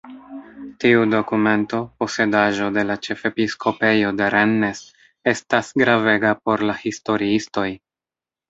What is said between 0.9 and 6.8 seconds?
dokumento, posedaĵo de la ĉefepiskopejo de Rennes, estas gravega por la